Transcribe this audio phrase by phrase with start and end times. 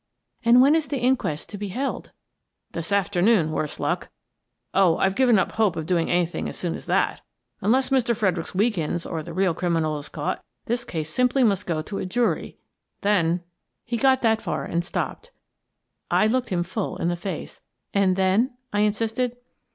[0.43, 2.11] "And when is the inquest to be held?""
[2.71, 4.09] This afternoon, worse luck.
[4.73, 7.21] Oh, I've given up hope of doing anything as soon as that!
[7.61, 8.17] Unless Mr.
[8.17, 12.05] Fredericks weakens, or the real criminal is caught, this case simply must go to a
[12.07, 12.57] jury.
[13.01, 13.43] Then
[13.85, 15.29] —"He got that far and stopped.
[16.09, 17.61] I looked him full in the face.
[17.93, 19.35] "And then?" I insisted.